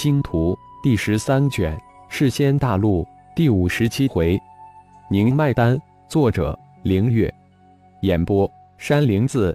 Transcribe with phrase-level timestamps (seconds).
[0.00, 1.76] 星图第十三卷，
[2.08, 4.40] 世仙大陆第五十七回，
[5.10, 5.76] 宁麦丹。
[6.08, 7.28] 作者：凌月。
[8.02, 9.52] 演播：山灵子。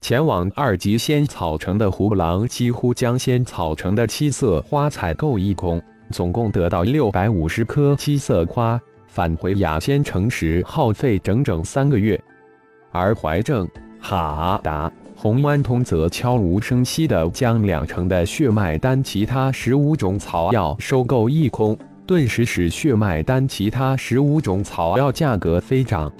[0.00, 5.82] 前往二级仙草城的胡狼几乎将仙草城的七色花采购一空，
[6.12, 8.80] 总共得到六百五十颗七色花。
[9.08, 12.22] 返回雅仙城时，耗费整整三个月。
[12.92, 13.68] 而怀正、
[14.00, 14.88] 哈达。
[15.24, 21.74] 洪安通则悄无声息地将两成的血脉丹、其他十五种草药收购一空，
[22.06, 26.12] 顿时使血脉丹其他十五种草药价格飞涨。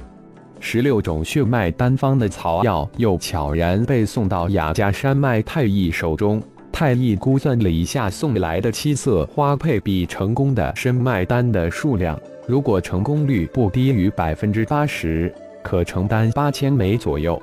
[0.58, 6.42] 十六种血脉丹方的草药又悄然被送到雅加山脉太乙手中。
[6.72, 15.30] 太乙估算了一下送来的七色花配比成功的深脉丹的数量，如果成功率不低于百分之八十，
[15.62, 17.38] 可承担八千枚左右。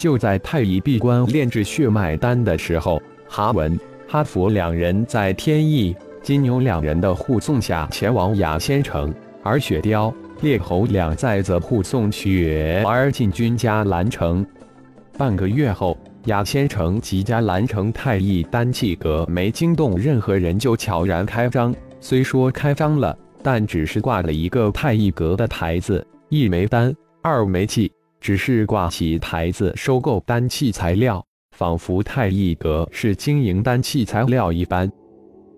[0.00, 3.78] 就在太乙闭关炼制血脉丹的时候，哈文、
[4.08, 14.44] 哈佛两人在天意、金牛两人的护送下前往雅仙城，而雪雕、烈猴两在则护送雪儿进军家兰城。
[15.18, 21.74] 半个月后，雅仙城及家兰城太乙丹气阁没惊动任何人就悄然开张。
[22.00, 26.90] 虽说开张了，但只是挂了一个太乙阁的牌子，一枚丹，
[27.20, 27.92] 二枚气。
[28.20, 31.24] 只是挂起牌子收购丹器材料，
[31.56, 34.90] 仿佛太一阁是经营丹器材料一般。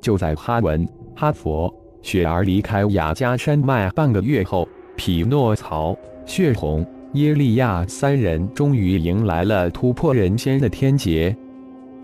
[0.01, 11.37] 就在哈文、哈佛、雪儿离开雅加山脉半个月后，匹诺曹、血红、耶利亚三人终于迎来了突破人仙的天劫。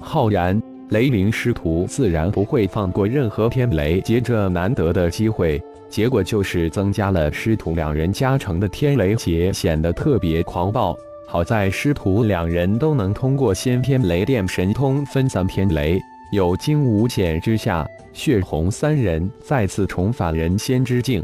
[0.00, 5.60] 浩然、雷灵师徒自然不会放过任何天雷劫这难得的机会。
[5.88, 10.96] 结果就是增加了师徒两人加成的天雷劫，显得特别狂暴。
[11.26, 16.00] 好在师徒两人都能通过先天雷电神通分散天雷，
[16.32, 21.22] 有惊无险之下，血红三人再次重返人仙之境。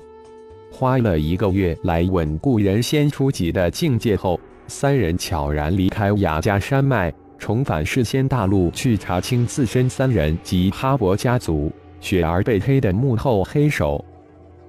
[0.70, 11.70] 花了一个月来稳固人仙初级的境界后，三人悄然离开雅加山脉，重返世仙大陆去查清自身三人及哈勃家族
[12.00, 14.04] 雪儿被黑的幕后黑手。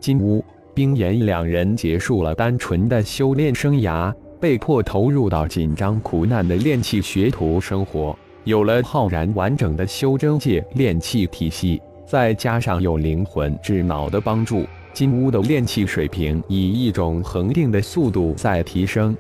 [0.05, 8.15] 金乌、冰岩两人结束了单纯的修炼生涯，被迫投入到紧张苦难的炼器学徒生活。
[8.43, 14.63] 有了浩然完整的修真界炼器体系，再加上有灵魂智脑的帮助，
[14.93, 19.17] 金乌的炼器水平以一种恒定的速度在提升。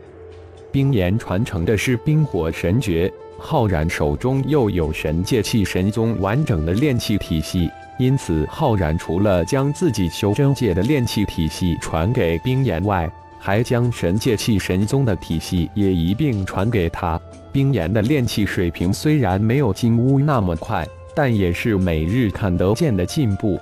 [0.71, 7.71] 冰岩传承的是冰火神诀，浩然手中又有神界气神宗完整的炼器体系。
[7.97, 17.19] 因此，浩然除了将自己修真界的炼器体系传给冰岩外，还将神界气神宗的体系也一并传给他。
[17.53, 20.85] 冰岩的炼器水平虽然没有金乌那么快，
[21.15, 23.57] 但也是每日看得见的进步。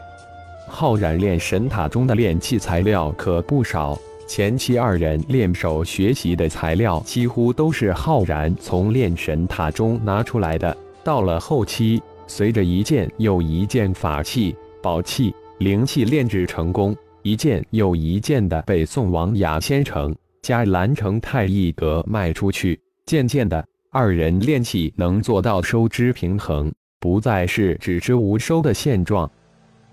[0.67, 3.95] 浩然炼神塔中的炼器材料可不少，
[4.27, 10.75] 前期二人练手学习的材料几乎都是浩然从炼神塔中拿出来的。
[11.03, 22.79] 到了后期，随着一件又一件法器、宝器、灵器炼制成功，一件又一件的被送往雅仙城、加兰城太一阁卖出去。
[23.05, 29.29] 渐渐的，二人炼器能做到收支平衡，不再是只支无收的现状。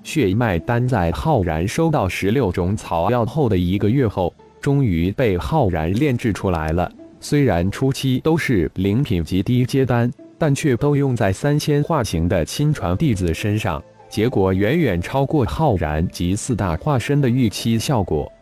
[0.03, 6.91] 血脉丹在浩然收到十六种草药后的一个月后，终于被浩然炼制出来了。
[7.21, 10.11] 虽然初期都是灵品级低阶丹。
[10.41, 18.33] 但却都用在三仙化形的亲传弟子身上，结果远远超过浩然及四大化身的预期效果。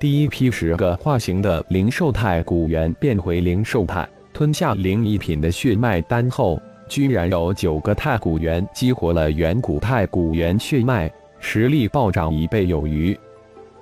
[0.00, 13.16] 第一批十个化形的灵兽态古猿变回灵兽态，吞下灵异品的血脉丹后，居然有九个太古猿激活了远古太古猿血脉，实力暴涨一倍有余。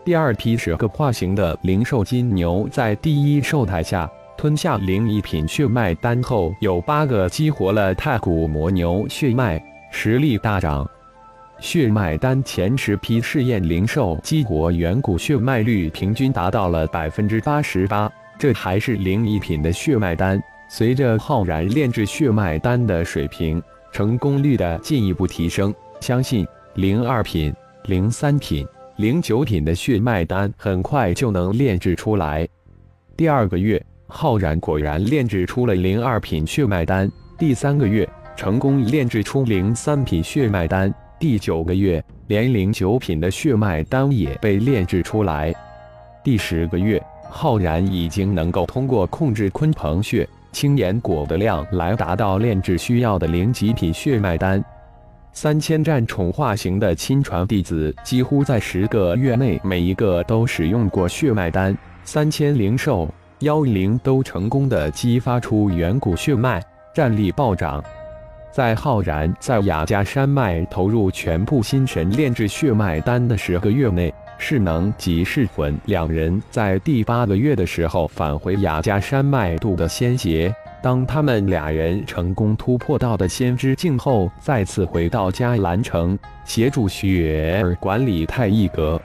[0.04, 4.06] 第二批十个化形的灵兽金牛在第一兽态下。
[4.46, 10.88] 吞下灵一品血脉丹后，有八个激活了太古魔牛血脉，实力大涨。
[11.58, 20.40] 血脉丹前十批试验灵兽激活远古血脉率平均达到了百分之八十八，这还是灵一品的血脉丹。
[20.68, 23.60] 随着浩然炼制血脉丹的水平
[23.90, 27.52] 成功率的进一步提升，相信零二品、
[27.86, 32.48] 零三品、零九品的血脉丹很快就能炼制出来。
[33.16, 33.84] 第二个月。
[34.08, 45.52] 浩然果然炼制出了零二品血脉丹，第三个月成功炼制出零三品血脉丹，第九个月连零九品的血脉丹也被炼制出来，
[46.22, 54.64] 第十个月浩然已经能够通过控制鲲鹏血、青岩果的量来达到炼制需要的零极品血脉丹。
[55.32, 61.76] 三千战宠化型的亲传弟子，几乎在十个月内每一个都使用过血脉丹。
[62.04, 66.62] 三千灵兽妖灵都成功的激发出远古血脉，
[66.94, 67.84] 战力暴涨。
[68.50, 74.12] 在浩然在雅加山脉投入全部心神炼制血脉丹的十个月内。
[74.38, 80.54] 势能及噬魂两人在第八个月的时候返回雅加山脉渡的仙劫。
[80.82, 89.00] 当他们俩人成功突破到的仙之境后，再次回到迦兰城，协助雪儿管理太一阁。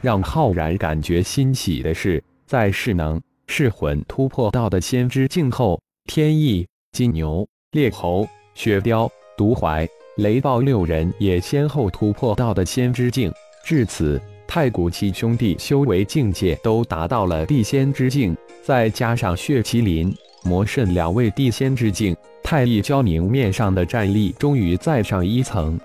[0.00, 13.32] 让浩然感觉欣喜的是，在势能、噬魂突破到的先知境后，天意、金牛、烈猴、雪雕、独怀、雷暴六人也先后突破到的先知境。
[13.64, 14.20] 至此。
[14.48, 20.14] 太古七兄弟修为境界都达到了地仙之境，再加上血麒麟、
[20.44, 25.78] 魔圣两位地仙之境，太一交明面上的战力终于再上一层。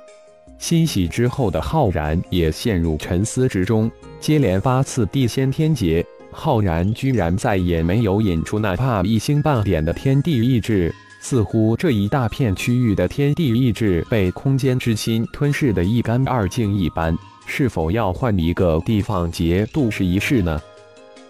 [0.60, 3.90] 欣喜之后的浩然也陷入沉思之中。
[4.20, 17.16] 接连八次地仙天劫，浩然居然再也没有引出哪怕一星半点的天地意志，似乎这一大片区域的天地意志被空间之心吞噬的一干二净一般。
[17.46, 20.62] 是否要换一个地方节度试一试呢？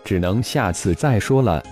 [0.04, 1.64] 只能下次再说了。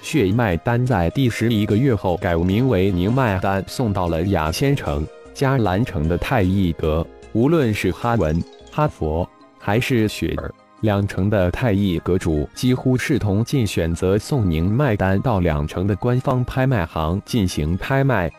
[0.00, 7.06] 血脉丹在第十一个月后改名为凝脉丹，送到了雅仙城、迦兰城的太一阁。
[7.32, 9.28] 无论是哈文、哈佛，
[9.58, 18.30] 还是雪儿，两城的太一阁主几乎是同进选择送宁卖单到两城的官方拍卖行进行拍卖。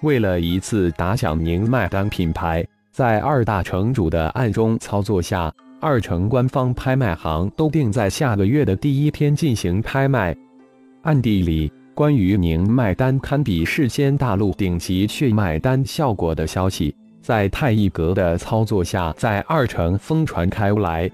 [0.00, 2.66] 为了一次打响宁卖单品牌。
[2.92, 5.50] 在二大城主的暗中操作下，
[5.80, 10.36] 二城官方拍卖行都定在下个月的第一天进行拍卖。
[11.00, 21.10] 暗地里，关于宁卖单堪比世间大陆顶级血脉单效果的消息，在太一阁的操作下，在二城疯传开来。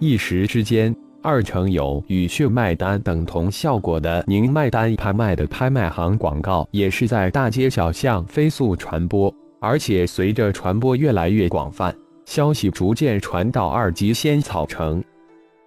[0.00, 9.32] 一时之间，二城有与血脉丹等同效果的凝脉丹拍卖的拍卖行广告，也是在大街小巷飞速传播。
[9.60, 11.94] 而且随着传播越来越广泛，
[12.24, 15.04] 消息逐渐传到二级仙草城。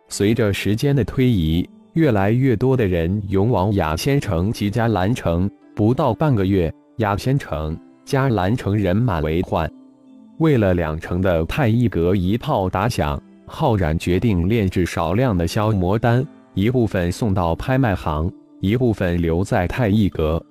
[0.07, 5.47] 随着时间的推移，越来越多的人涌往雅仙城及迦兰城。
[5.75, 9.71] 不到半个月，雅仙城、迦兰城人满为患。
[10.39, 13.21] 为了两城的太一阁一炮打响，
[13.55, 18.29] 浩然决定炼制少量的消魔丹，一部分送到拍卖行，
[18.61, 20.43] 一部分留在太一阁。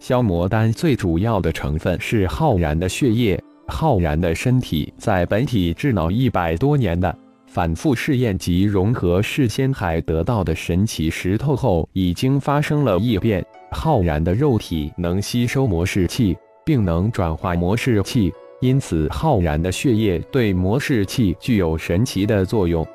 [0.00, 3.40] 消魔丹最主要的成分是浩然的血液。
[3.68, 7.16] 浩然的身体在本体智脑一百多年的
[7.46, 13.42] 反复试验及融合世仙海得到的神奇石头后，已经发生了异变。
[13.70, 16.36] 浩然的肉体能吸收魔士气，
[16.66, 22.86] 并能转化魔士气，因此浩然的血液对魔士气具有神奇的作用。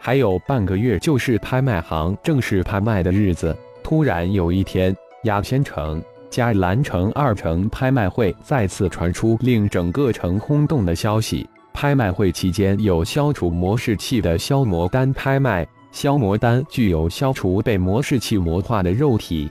[0.00, 3.54] 还有半个月就是拍卖行正式拍卖的日子。
[3.82, 6.02] 突然有一天，雅仙城。
[6.30, 11.46] 加兰城二城拍卖会再次传出令整个城轰动的消息。
[11.74, 19.50] 拍卖会期间有消除魔士气的消魔丹拍卖，消魔丹具有消除被魔士气魔化的肉体。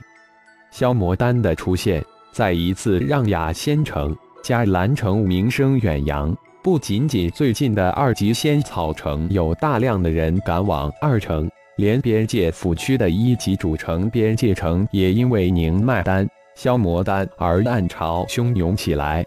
[0.72, 6.36] 消魔丹的出现，再一次让雅仙城、迦兰城名声远扬。
[6.62, 16.28] 不仅仅最近的二级仙草城有大量的人赶往二城，连边界府区的一级主城边界城也因为宁脉丹。
[16.56, 19.24] 消魔丹而暗潮汹涌起来。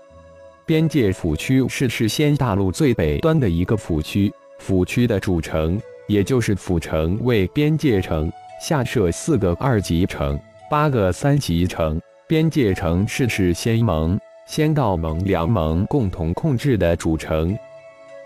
[0.68, 8.32] 边界府区是世仙大陆最北端的一个府区，府区的主城，也就是府城为边界城，
[8.62, 12.00] 下设四个二级城，八个三级城。
[12.28, 17.56] 边界城是世仙盟、仙道盟两盟共同控制的主城。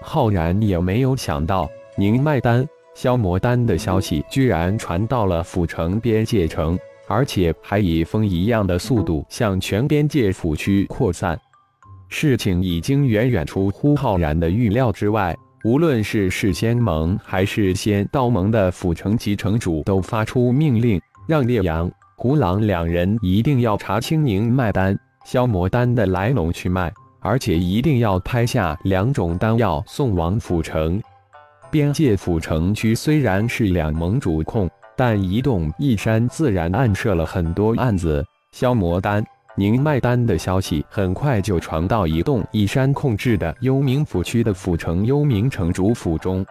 [0.02, 6.80] 浩然也没有想到，宁脉丹、消魔丹的消息居然传到了府城边界城。
[7.08, 11.38] 而且还以风一样的速度向全边界府区扩散，
[12.08, 15.36] 事情已经远远出乎浩然的预料之外。
[15.66, 31.02] 无论是世仙盟还是仙道盟的府城级城主，都发出命令，让烈阳、胡狼两人一定要查清宁脉丹、消魔丹的来龙去脉，而且一定要拍下两种丹药送往府城。
[31.70, 34.70] 边界府城区虽然是两盟主控。
[34.94, 39.26] 但移动一山自然暗设了很多案子，消魔丹、
[39.56, 46.46] 凝脉丹的消息很快就传到移动一山控制的幽冥府区的府城幽冥城主府中。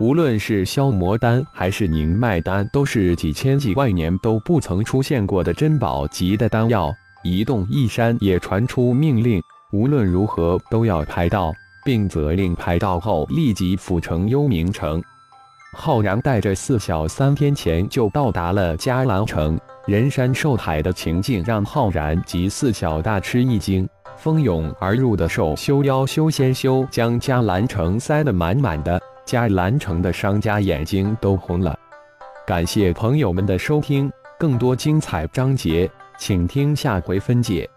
[0.00, 6.90] 无论是消魔丹还是凝脉丹，都是几千几万年都不曾出现过的珍宝级的丹药。
[7.24, 11.50] 移动一山也传出命令，无论如何都要拍到，
[11.82, 15.02] 并责令拍到后立即赴城幽冥城。
[15.72, 23.88] 浩然带着四小三天前就到达了迦兰城，人山兽海的情境让浩然及四小大吃一惊。
[24.16, 31.76] 蜂拥而入的兽修、妖修、仙修将迦兰城塞得满满的，迦兰城的商家眼睛都红了。
[32.46, 37.73] 感谢朋友们的收听，更多精彩章节，请听下回分解。